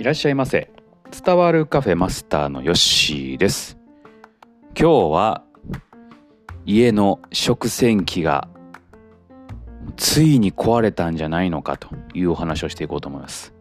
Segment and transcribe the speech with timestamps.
[0.00, 0.70] いらっしゃいませ。
[1.24, 3.76] 伝わるカフェマスターのヨッシーです。
[4.74, 5.44] 今日は
[6.64, 8.48] 家の食洗機が
[9.98, 13.52] ついに壊れたんじゃないのかというお話をしていこうと思います。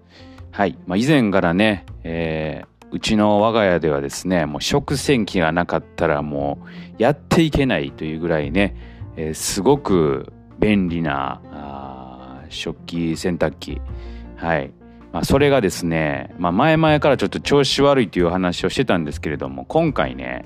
[0.52, 8.78] はい、まあ、以前からね、えー、うちの我が家ではですねもう食洗機がなかったらもうやっていけないというぐらいね、
[9.18, 13.82] えー、すごく便利な食器洗濯機。
[14.38, 14.79] はい。
[15.12, 20.46] まあ、それがですね、まあ、前々からちょっと調子悪いという話をしてたんですけれども今回ね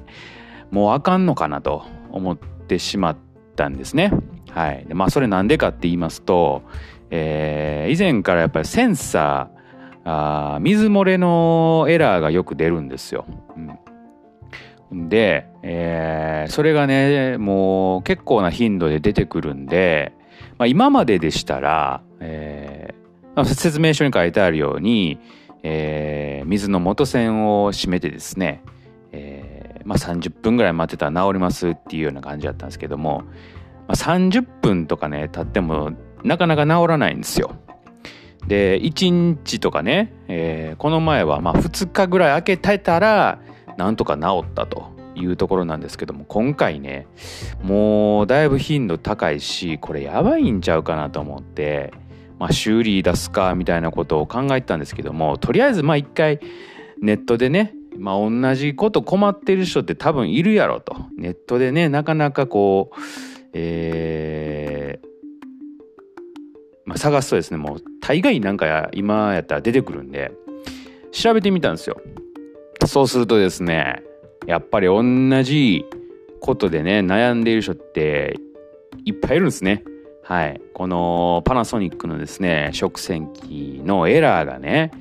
[0.71, 3.17] もうあかんのかなと思ってしまっ
[3.55, 4.11] たんですね。
[4.51, 6.63] はい、でまあそれなんでかって言いますと、
[7.09, 9.63] えー、以前からやっぱりセンサー
[10.05, 13.25] あー水漏れのエラーがよく出るんですよ。
[14.91, 20.13] うん、で、えー、それがねもう結構な頻度で出てくるんで、
[20.57, 22.72] まあ、今まででしたら、えー
[23.45, 25.19] 説明書に書いてあるように、
[25.63, 28.63] えー、水の元栓を閉めてですね、
[29.11, 33.23] えーまあ、30分ぐらい待ってたら治りますっていうような感じだったんですけども、
[33.87, 35.91] まあ、30分とかね経っても
[36.23, 37.55] なかなか治らないんですよ。
[38.47, 43.39] で1日とかね、えー、この前はまあ2日ぐらい空けてたら
[43.77, 47.07] なんとか治ったというところなんですけども今回ね
[47.61, 51.93] もうだいぶ頻度高いしこれやばいんちゃうかなと思って
[52.43, 56.41] まあ、修理出すかみたいなことを考えてたんですけどもとりあえずまあ一回
[57.01, 60.93] ネットでねまあ同じこと困ってる人って多分いるやろと。
[61.17, 62.99] ネットでねなかなかこう
[63.53, 65.07] えー
[66.83, 70.33] まあ、探すとですねもう大概なんか今やったら出てくるんで
[71.13, 72.01] 調べてみたんですよ。
[72.85, 74.03] そうするとですね
[74.47, 75.85] やっぱり同じ
[76.41, 78.35] ことでね悩んでいる人って
[79.05, 79.85] いっぱいいるんですね。
[80.23, 84.91] はい、このパナソニックのですね食洗機のエラーがね、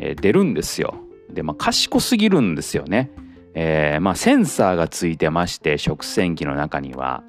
[0.00, 0.96] えー、出るんですよ。
[1.30, 3.10] でまあ賢すぎるんですよね。
[3.54, 7.22] えー、まあセンサーがついてまして食洗機の中には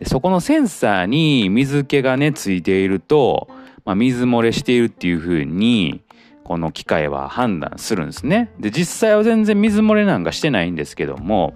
[0.00, 3.48] でそこのセンサーに水気がねついていると、
[3.84, 6.02] まあ、水漏れしているっていうふうに
[6.42, 8.50] この機械は判断するんですね。
[8.58, 11.54] で実際は全然水漏れなんかしてないんですけども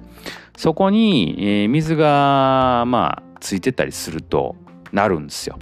[0.57, 4.55] そこに、えー、水がまあついてたりすると
[4.93, 5.59] なるんですよ。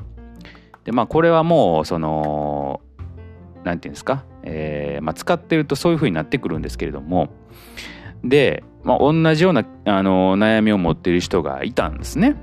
[0.84, 2.80] でまあこれはもうその
[3.64, 7.28] 何て言うんですか、えーまあ、使ってるとそういう風になってくるんですけれども
[8.24, 12.36] で、まあ、同じようなあの悩みを持ってる人がいたんですね。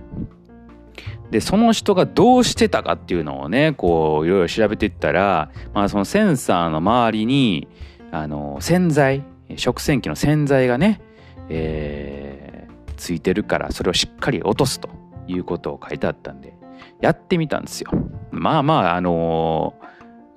[1.32, 7.68] でその人がどうしてたかっていうのをねこういろいろ調べていったら、まあ、そのセンサーの周りに
[8.12, 9.26] あの洗剤
[9.58, 11.02] 食洗機の洗剤がね、
[11.50, 14.90] えー、ついてるからそれをしっかり落とすと
[15.28, 16.57] いうことを書いてあったんで
[17.02, 17.92] やってみたんですよ。
[18.32, 19.76] まあまあ、あの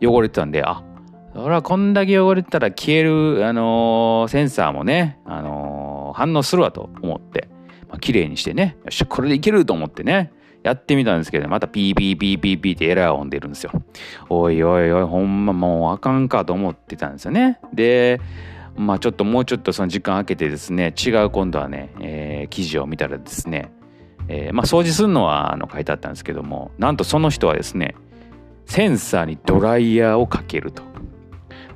[0.00, 0.82] ー、汚れてたんで、あ、
[1.34, 7.48] それはこんだけ汚れてたら消える、あのー、センサーもね、あのー、反応するわと思って、
[7.88, 13.72] まあ、綺麗にしてね、よっしゃ、これでいけると思ってね、やってみたんですけど、またピーピーピーピーピーってエラー音出るんですよ。
[14.28, 17.58] おいおいおい、ほんまもうあかんかと思ってたんですよね。
[17.72, 18.20] で、
[18.76, 23.72] まあちょっともうちょっとその時間空けてですね、違う今度はね、えー、記事を見たらですね、
[24.32, 27.96] えー、まあ、掃除するのはあの書いてあったんですけどもなんとその人はですね
[28.64, 30.84] センサーにドライヤーをかけると。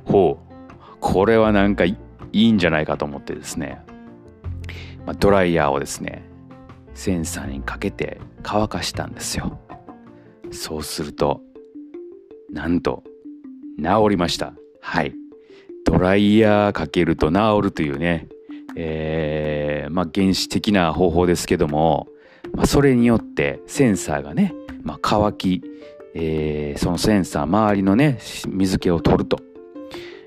[0.05, 0.55] ほう。
[1.01, 1.97] これはなんかい
[2.31, 3.81] いんじゃないかと思ってですね、
[5.05, 6.23] まあ、ドライヤーをですね
[6.93, 9.59] センサーにかけて乾かしたんですよ。
[10.51, 11.41] そうすると
[12.49, 13.03] なんと
[13.77, 14.53] 治りました。
[14.79, 15.13] はい。
[15.83, 18.29] ドライヤーかけると治るというね
[18.77, 22.07] えー、まあ原始的な方法ですけども
[22.55, 25.61] まあ、それによってセンサーがね、まあ、乾き、
[26.13, 29.39] えー、そのセンサー周りのね水気を取ると、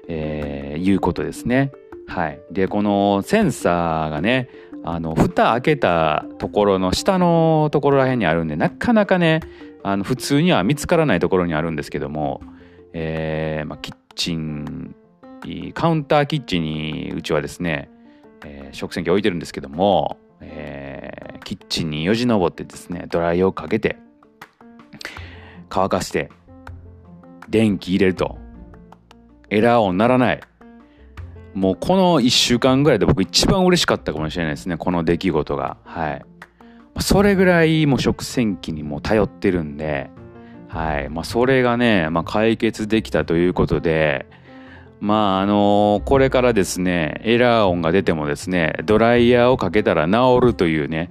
[0.09, 1.73] えー、いうことですね。
[2.07, 4.49] はい、でこのセンサーがね
[4.83, 9.41] あの蓋開けたところの下のところらへんにあるんでなかなかね
[9.83, 12.41] あの普通には見つからないところにあるんですけども、
[12.95, 14.95] えーまあ、キッチン
[15.75, 17.91] カウンターキッチンにうちはですね、
[18.45, 20.19] えー、食洗機置いてるんですけども、
[21.49, 23.97] キッチンによじ登ってですねドライをかけて
[25.71, 26.31] 乾かして
[27.49, 28.37] 電気入れると。
[29.49, 30.41] エラー音ならない。
[31.55, 35.79] もうこの1週間ぐらいで僕一番嬉しかったかもしれないですねこの出来事が。
[35.85, 36.25] はい。
[37.01, 40.11] それぐらいもう食洗機にも頼ってるんで
[40.69, 41.09] はい。
[41.09, 44.27] まあそれがね、まあ、解決できたということで
[45.01, 51.11] まああのこれからですねエラー音が出てもですねドライヤーをかけたら治るというね、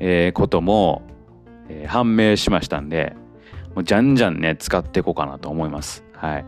[0.00, 1.02] えー、ことも、
[1.68, 3.14] えー、判明しましたんで
[3.74, 6.04] もうじゃんじゃんね使っていこうかなと思います。
[6.14, 6.44] はい。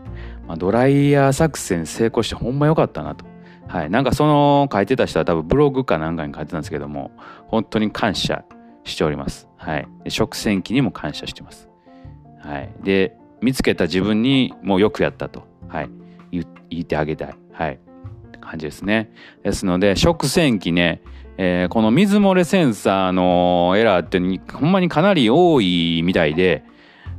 [0.47, 3.25] まあ、ドライヤー作戦成功してほんま良かったなと。
[3.67, 3.89] はい。
[3.89, 7.11] なんかその書いてた人は多分ブログかなんかに書いてたんですけども、
[7.47, 8.45] 本当に感謝
[8.85, 9.47] しております。
[9.57, 9.87] はい。
[10.07, 11.69] 食洗機にも感謝してます。
[12.39, 12.73] はい。
[12.81, 15.43] で、見つけた自分にもうよくやったと。
[15.67, 15.89] はい。
[16.31, 17.37] 言ってあげたい。
[17.51, 17.79] はい。
[18.47, 19.11] 感じですね。
[19.43, 21.01] ですので、食洗機ね、
[21.37, 24.19] えー、この水漏れセンサーのエラーって
[24.53, 26.63] ほんまにかなり多いみたいで、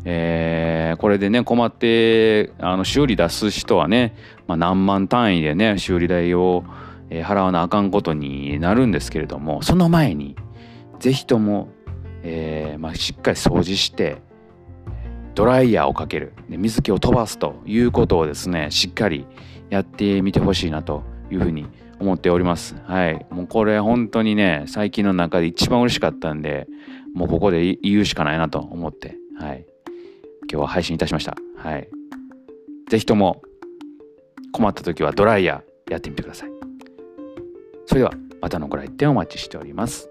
[0.04, 4.16] えー、これでね困ってあの修理出す人はね、
[4.46, 6.64] まあ、何万単位でね修理代を、
[7.10, 10.36] 払わなあかんことになるんですけれどもその前に
[11.00, 11.68] 是非とも、
[12.22, 14.20] えーまあ、しっかり掃除して
[15.34, 19.24] ドライヤーをかける水気を飛ばすということをですねしっかり
[19.70, 21.66] やってみてほしいなというふうに
[22.00, 22.76] 思っております。
[22.84, 23.26] はい。
[23.30, 26.66] もうこれ本当にね、最近の中で一番嬉しかったんで、
[27.14, 29.66] もうここで言うしかないなと思って、はい。
[30.50, 31.36] 今日は配信いたしました。
[31.56, 31.88] はい。
[32.88, 33.42] ぜひとも
[34.52, 36.50] 困った時はドライヤーやってみてください。
[37.86, 40.10] それではまたのご来店お待ちしております。